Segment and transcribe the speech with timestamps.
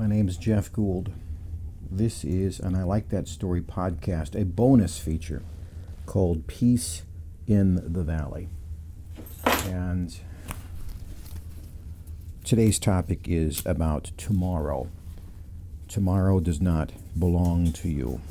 [0.00, 1.12] My name is Jeff Gould.
[1.90, 5.42] This is, and I Like That Story podcast, a bonus feature
[6.06, 7.02] called Peace
[7.46, 8.48] in the Valley.
[9.66, 10.18] And
[12.44, 14.88] today's topic is about tomorrow.
[15.86, 18.22] Tomorrow does not belong to you.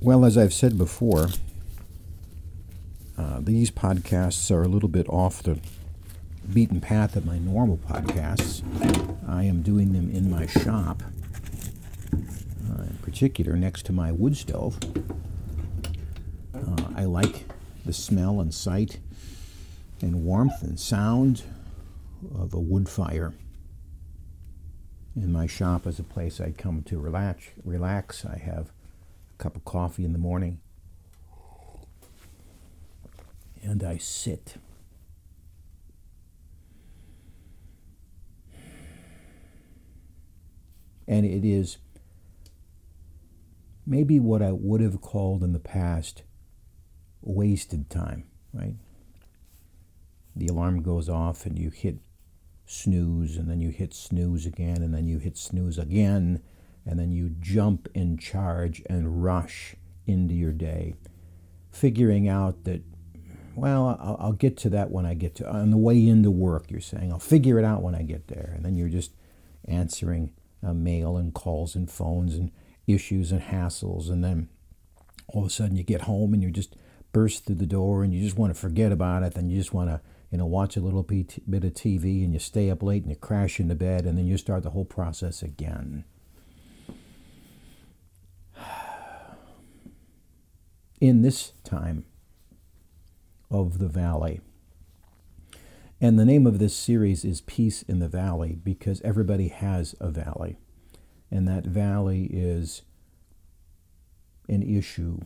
[0.00, 1.28] Well, as I've said before,
[3.18, 5.58] uh, these podcasts are a little bit off the
[6.52, 8.62] beaten path of my normal podcasts.
[9.28, 11.02] I am doing them in my shop,
[12.12, 14.78] uh, in particular next to my wood stove.
[16.54, 17.44] Uh, I like
[17.84, 18.98] the smell and sight
[20.00, 21.42] and warmth and sound
[22.34, 23.34] of a wood fire.
[25.14, 27.48] In my shop is a place I come to relax.
[27.64, 28.24] Relax.
[28.24, 28.72] I have
[29.34, 30.60] a cup of coffee in the morning,
[33.62, 34.56] and I sit
[41.08, 41.78] And it is
[43.86, 46.22] maybe what I would have called in the past
[47.22, 48.74] wasted time, right?
[50.36, 51.98] The alarm goes off and you hit
[52.66, 56.42] snooze, and then you hit snooze again, and then you hit snooze again,
[56.84, 59.74] and then you jump and charge and rush
[60.06, 60.94] into your day,
[61.70, 62.82] figuring out that,
[63.56, 66.70] well, I'll, I'll get to that when I get to, on the way into work,
[66.70, 68.52] you're saying, I'll figure it out when I get there.
[68.54, 69.12] And then you're just
[69.66, 72.50] answering uh, mail and calls and phones and
[72.86, 74.10] issues and hassles.
[74.10, 74.48] And then
[75.28, 76.76] all of a sudden you get home and you just
[77.12, 79.34] burst through the door and you just want to forget about it.
[79.34, 80.00] Then you just want to,
[80.30, 83.16] you know, watch a little bit of TV and you stay up late and you
[83.16, 86.04] crash into bed and then you start the whole process again.
[91.00, 92.04] In this time
[93.50, 94.40] of the valley,
[96.00, 100.10] and the name of this series is Peace in the Valley because everybody has a
[100.10, 100.58] valley.
[101.28, 102.82] And that valley is
[104.48, 105.20] an issue.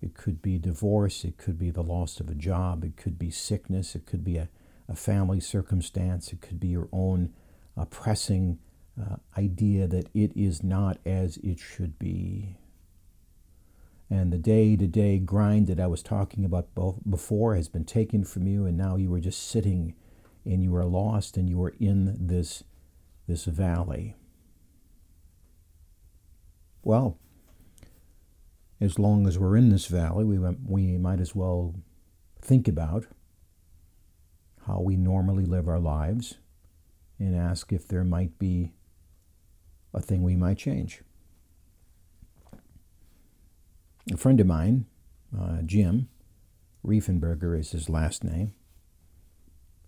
[0.00, 3.30] It could be divorce, it could be the loss of a job, it could be
[3.30, 4.48] sickness, it could be a,
[4.88, 7.32] a family circumstance, it could be your own
[7.76, 8.58] uh, pressing
[9.00, 12.56] uh, idea that it is not as it should be.
[14.08, 16.68] And the day to day grind that I was talking about
[17.08, 19.94] before has been taken from you, and now you are just sitting
[20.44, 22.64] and you are lost and you are in this,
[23.26, 24.16] this valley.
[26.82, 27.18] Well,
[28.80, 31.74] as long as we're in this valley, we, we might as well
[32.40, 33.06] think about
[34.66, 36.38] how we normally live our lives
[37.18, 38.72] and ask if there might be
[39.94, 41.02] a thing we might change.
[44.12, 44.86] A friend of mine,
[45.38, 46.08] uh, Jim
[46.84, 48.52] Riefenberger is his last name,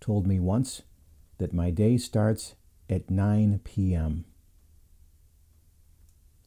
[0.04, 0.82] told me once
[1.38, 2.56] that my day starts
[2.90, 4.26] at 9 p.m.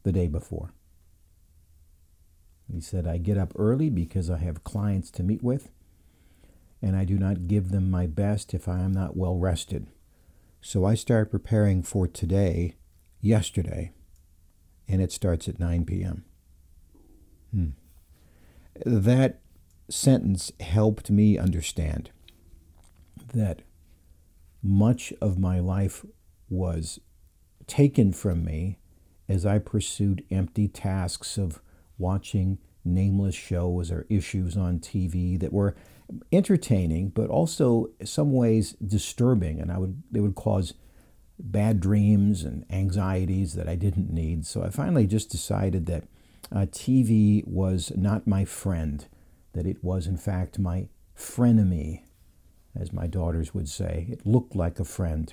[0.04, 0.70] the day before.
[2.72, 5.72] He said, I get up early because I have clients to meet with,
[6.80, 9.88] and I do not give them my best if I am not well rested.
[10.60, 12.76] So I start preparing for today,
[13.20, 13.90] yesterday,
[14.86, 16.24] and it starts at 9 p.m.
[17.52, 17.68] Hmm.
[18.86, 19.40] That
[19.90, 22.12] sentence helped me understand
[23.34, 23.62] that
[24.62, 26.04] much of my life
[26.48, 27.00] was
[27.66, 28.78] taken from me
[29.28, 31.60] as I pursued empty tasks of
[31.98, 35.76] watching nameless shows or issues on TV that were
[36.32, 40.74] entertaining, but also some ways disturbing, and I would they would cause
[41.38, 44.46] bad dreams and anxieties that I didn't need.
[44.46, 46.04] So I finally just decided that
[46.50, 49.06] uh, TV was not my friend,
[49.52, 52.02] that it was in fact my frenemy,
[52.74, 54.06] as my daughters would say.
[54.10, 55.32] It looked like a friend,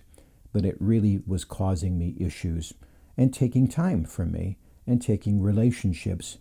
[0.54, 2.74] but it really was causing me issues
[3.18, 4.58] and taking time from me
[4.88, 6.38] and taking relationships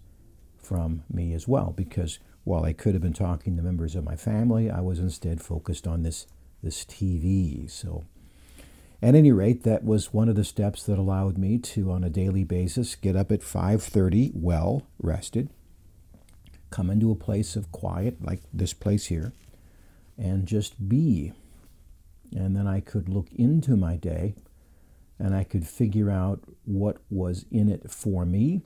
[0.56, 1.72] from me as well.
[1.76, 5.40] Because while I could have been talking to members of my family, I was instead
[5.40, 6.26] focused on this,
[6.62, 7.70] this TV.
[7.70, 8.04] So,
[9.02, 12.10] at any rate, that was one of the steps that allowed me to, on a
[12.10, 15.50] daily basis, get up at 5:30, well rested,
[16.70, 19.32] come into a place of quiet like this place here,
[20.18, 21.32] and just be.
[22.34, 24.34] And then I could look into my day
[25.18, 28.62] and I could figure out what was in it for me,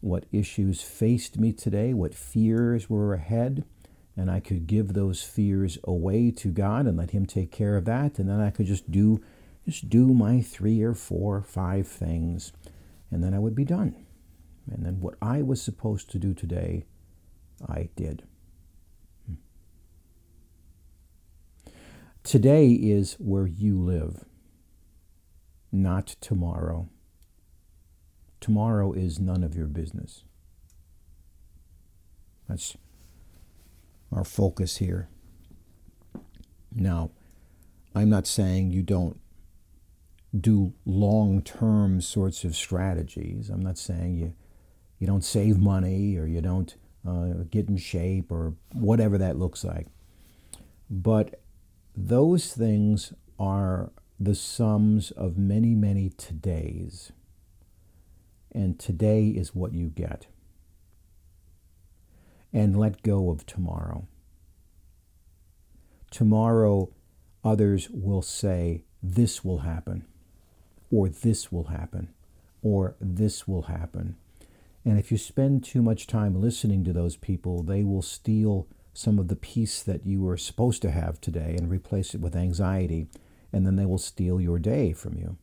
[0.00, 3.64] what issues faced me today, what fears were ahead,
[4.16, 7.84] and I could give those fears away to God and let him take care of
[7.84, 9.22] that and then I could just do
[9.64, 12.52] just do my 3 or 4 or 5 things
[13.10, 13.94] and then I would be done.
[14.70, 16.84] And then what I was supposed to do today,
[17.66, 18.24] I did.
[22.22, 24.24] Today is where you live,
[25.72, 26.88] not tomorrow.
[28.40, 30.24] Tomorrow is none of your business.
[32.48, 32.76] That's
[34.12, 35.08] our focus here.
[36.74, 37.10] Now,
[37.94, 39.18] I'm not saying you don't
[40.38, 43.48] do long term sorts of strategies.
[43.50, 44.34] I'm not saying you,
[44.98, 46.76] you don't save money or you don't
[47.06, 49.86] uh, get in shape or whatever that looks like.
[50.90, 51.40] But
[52.00, 53.90] those things are
[54.20, 57.10] the sums of many, many todays.
[58.52, 60.28] And today is what you get.
[62.52, 64.06] And let go of tomorrow.
[66.12, 66.90] Tomorrow,
[67.42, 70.06] others will say, This will happen,
[70.92, 72.10] or this will happen,
[72.62, 74.16] or this will happen.
[74.84, 78.68] And if you spend too much time listening to those people, they will steal
[78.98, 82.34] some of the peace that you were supposed to have today and replace it with
[82.34, 83.06] anxiety,
[83.52, 85.36] and then they will steal your day from you.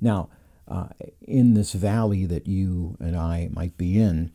[0.00, 0.30] Now,
[0.66, 0.88] uh,
[1.20, 4.32] in this valley that you and I might be in,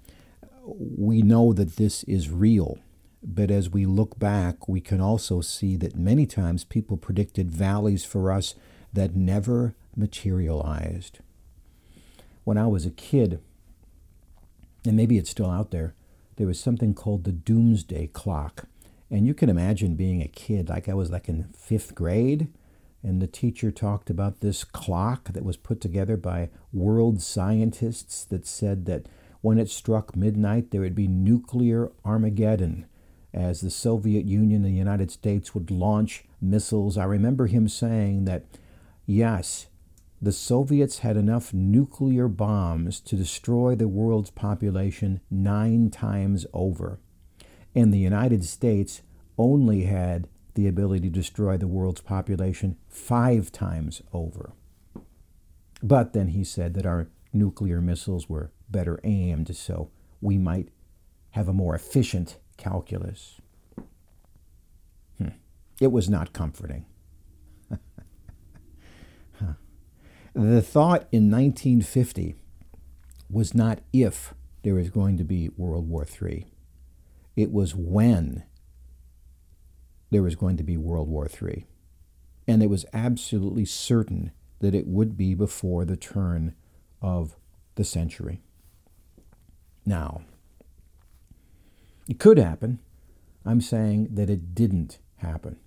[0.63, 2.77] we know that this is real.
[3.21, 8.05] But as we look back, we can also see that many times people predicted valleys
[8.05, 8.55] for us
[8.93, 11.19] that never materialized.
[12.45, 13.41] When I was a kid,
[14.85, 15.95] and maybe it's still out there,
[16.39, 18.69] there was something called the doomsday clock.
[19.11, 22.47] And you can imagine being a kid, like I was like in fifth grade,
[23.03, 28.47] and the teacher talked about this clock that was put together by world scientists that
[28.47, 29.07] said that
[29.41, 32.85] when it struck midnight, there would be nuclear Armageddon
[33.33, 36.97] as the Soviet Union and the United States would launch missiles.
[36.97, 38.45] I remember him saying that,
[39.05, 39.67] yes,
[40.21, 46.99] the Soviets had enough nuclear bombs to destroy the world's population nine times over.
[47.73, 49.01] And the United States
[49.37, 54.51] only had the ability to destroy the world's population five times over.
[55.81, 59.89] But then he said that our nuclear missiles were better aimed, so
[60.19, 60.69] we might
[61.31, 63.39] have a more efficient calculus.
[65.17, 65.29] Hmm.
[65.79, 66.85] It was not comforting.
[70.39, 72.33] The thought in 1950
[73.29, 74.33] was not if
[74.63, 76.47] there was going to be World War III,
[77.35, 78.43] it was when
[80.11, 81.67] there was going to be World War III.
[82.47, 86.55] And it was absolutely certain that it would be before the turn
[87.01, 87.35] of
[87.75, 88.41] the century.
[89.85, 90.21] Now,
[92.07, 92.79] it could happen.
[93.45, 95.57] I'm saying that it didn't happen.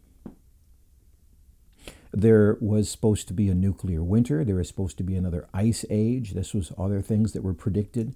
[2.12, 4.44] There was supposed to be a nuclear winter.
[4.44, 6.32] There was supposed to be another ice age.
[6.32, 8.14] This was other things that were predicted.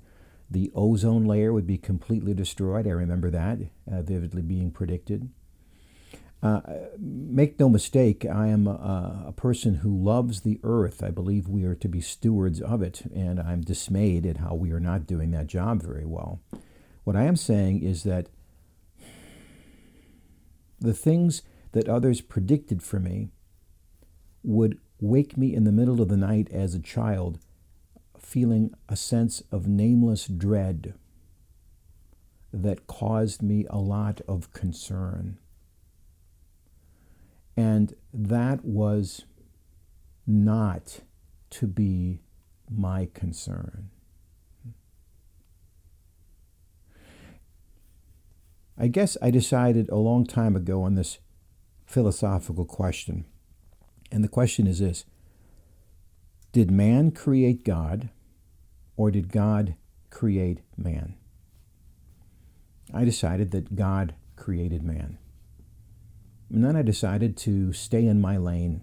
[0.50, 2.86] The ozone layer would be completely destroyed.
[2.86, 3.58] I remember that
[3.90, 5.30] uh, vividly being predicted.
[6.42, 6.60] Uh,
[6.98, 11.02] make no mistake, I am a, a, person who loves the earth.
[11.02, 14.70] I believe we are to be stewards of it, and I'm dismayed at how we
[14.70, 16.40] are not doing that job very well.
[17.04, 18.28] What I am saying is that
[20.78, 21.42] the things
[21.72, 23.30] that others predicted for me
[24.46, 27.38] would wake me in the middle of the night as a child,
[28.18, 30.94] feeling a sense of nameless dread
[32.52, 35.38] that caused me a lot of concern.
[37.56, 39.24] And that was
[40.26, 41.00] not
[41.50, 42.20] to be
[42.70, 43.90] my concern.
[48.78, 51.18] I guess I decided a long time ago on this
[51.86, 53.24] philosophical question.
[54.10, 55.04] And the question is this
[56.52, 58.10] Did man create God,
[58.96, 59.74] or did God
[60.10, 61.14] create man?
[62.94, 65.18] I decided that God created man.
[66.52, 68.82] And then I decided to stay in my lane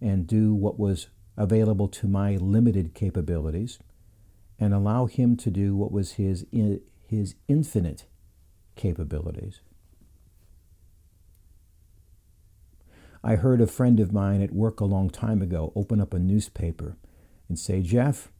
[0.00, 3.78] and do what was available to my limited capabilities
[4.58, 6.46] and allow him to do what was his,
[7.06, 8.06] his infinite
[8.74, 9.60] capabilities.
[13.26, 16.18] I heard a friend of mine at work a long time ago open up a
[16.20, 16.96] newspaper
[17.48, 18.30] and say, Jeff,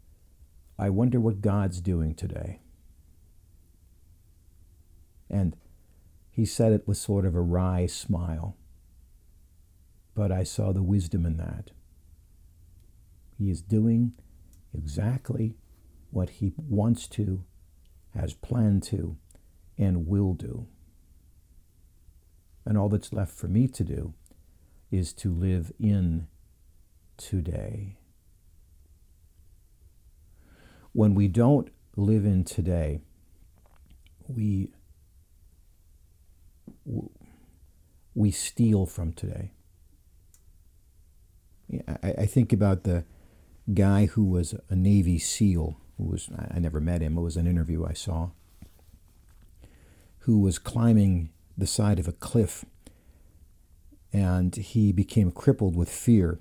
[0.78, 2.60] I wonder what God's doing today.
[5.28, 5.56] And
[6.30, 8.56] he said it with sort of a wry smile.
[10.14, 11.72] But I saw the wisdom in that.
[13.36, 14.12] He is doing
[14.72, 15.56] exactly
[16.12, 17.42] what he wants to,
[18.14, 19.16] has planned to,
[19.76, 20.68] and will do.
[22.64, 24.14] And all that's left for me to do
[24.90, 26.28] is to live in
[27.16, 27.98] today.
[30.92, 33.00] When we don't live in today,
[34.28, 34.70] we
[38.14, 39.52] we steal from today.
[42.02, 43.04] I, I think about the
[43.74, 47.46] guy who was a Navy SEAL, who was, I never met him, it was an
[47.46, 48.30] interview I saw,
[50.20, 52.64] who was climbing the side of a cliff
[54.16, 56.40] and he became crippled with fear.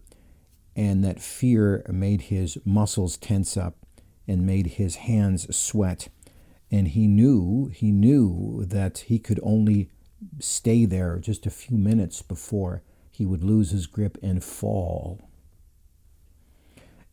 [0.77, 3.75] And that fear made his muscles tense up
[4.25, 6.07] and made his hands sweat.
[6.71, 9.89] And he knew, he knew that he could only
[10.39, 15.29] stay there just a few minutes before he would lose his grip and fall.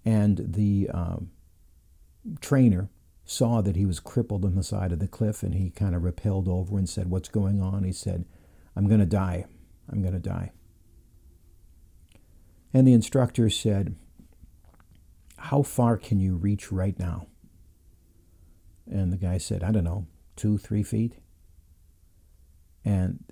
[0.04, 1.16] And the uh,
[2.40, 2.88] trainer
[3.24, 6.04] saw that he was crippled on the side of the cliff and he kind of
[6.04, 7.82] repelled over and said, What's going on?
[7.82, 8.26] He said,
[8.76, 9.46] I'm going to die.
[9.90, 10.52] I'm going to die.
[12.74, 13.96] And the instructor said,
[15.36, 17.26] How far can you reach right now?
[18.90, 21.14] And the guy said, I don't know, two, three feet.
[22.84, 23.24] And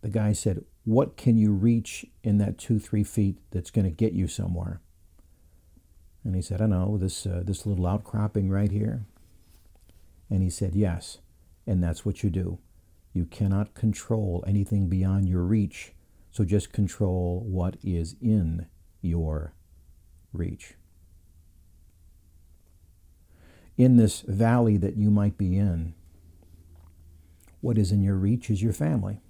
[0.00, 3.90] the guy said, What can you reach in that two, three feet that's going to
[3.90, 4.80] get you somewhere?
[6.24, 9.06] And he said, I know, this, uh, this little outcropping right here.
[10.30, 11.18] And he said, Yes.
[11.66, 12.58] And that's what you do.
[13.12, 15.92] You cannot control anything beyond your reach,
[16.30, 18.66] so just control what is in
[19.02, 19.54] your
[20.32, 20.74] reach.
[23.76, 25.94] In this valley that you might be in,
[27.60, 29.20] what is in your reach is your family.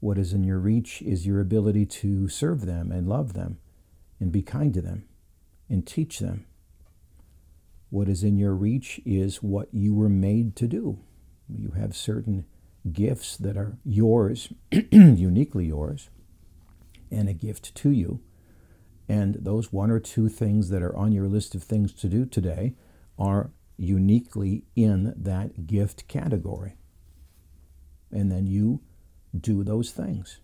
[0.00, 3.58] What is in your reach is your ability to serve them and love them
[4.20, 5.04] and be kind to them
[5.68, 6.44] and teach them.
[7.88, 10.98] What is in your reach is what you were made to do.
[11.48, 12.46] You have certain
[12.90, 14.52] gifts that are yours,
[14.90, 16.10] uniquely yours,
[17.10, 18.20] and a gift to you.
[19.08, 22.24] And those one or two things that are on your list of things to do
[22.24, 22.74] today
[23.18, 26.76] are uniquely in that gift category.
[28.10, 28.80] And then you
[29.38, 30.40] do those things.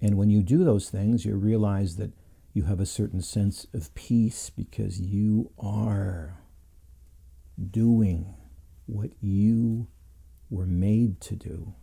[0.00, 2.12] And when you do those things, you realize that
[2.52, 6.42] you have a certain sense of peace because you are
[7.70, 8.34] doing
[8.86, 9.88] what you
[10.50, 11.74] were made to do.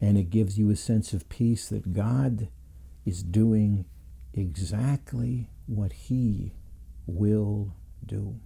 [0.00, 2.48] And it gives you a sense of peace that God
[3.04, 3.84] is doing
[4.32, 6.54] exactly what He
[7.06, 7.74] will
[8.04, 8.40] do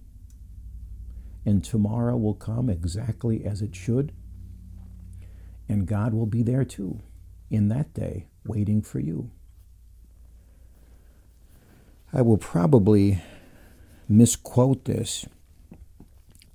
[1.45, 4.13] and tomorrow will come exactly as it should.
[5.67, 7.01] And God will be there too
[7.49, 9.31] in that day, waiting for you.
[12.11, 13.21] I will probably
[14.07, 15.25] misquote this.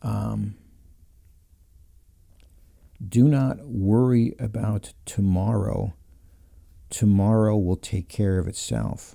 [0.02, 0.56] Um,
[3.06, 5.94] do not worry about tomorrow.
[6.90, 9.14] Tomorrow will take care of itself.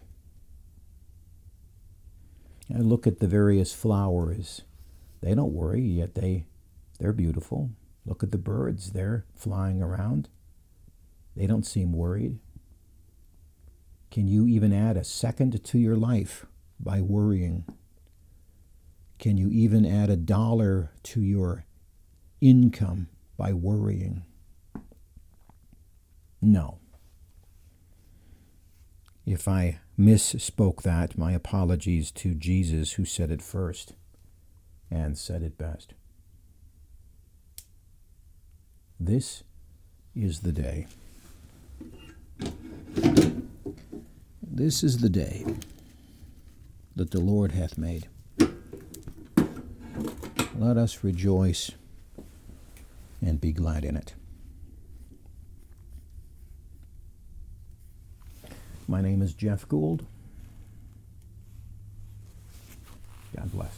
[2.74, 4.62] I look at the various flowers
[5.24, 6.48] they don't worry, yet they,
[7.00, 7.72] they're beautiful.
[8.06, 10.28] Look at the birds, they're flying around.
[11.34, 12.40] They don't seem worried.
[14.12, 16.46] Can you even add a second to your life
[16.78, 17.64] by worrying?
[19.18, 21.64] Can you even add a dollar to your
[22.42, 24.24] income by worrying?
[26.42, 26.80] No.
[29.26, 33.94] If I misspoke that, my apologies to Jesus who said it first
[34.92, 35.94] and said it best.
[39.00, 39.44] This
[40.16, 40.88] is the day.
[44.42, 45.46] This is the day
[46.96, 48.08] that the Lord hath made.
[50.56, 51.72] Let us rejoice
[53.26, 54.16] and be glad in it.
[58.88, 60.06] My name is Jeff Gould.
[63.36, 63.72] God bless.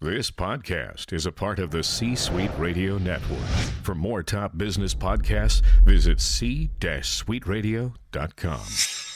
[0.00, 3.44] This podcast is a part of the C Suite Radio Network.
[3.82, 9.07] For more top business podcasts, visit c-suiteradio.com.